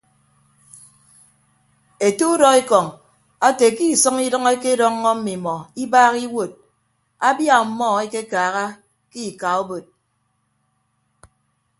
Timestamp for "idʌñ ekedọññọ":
4.27-5.11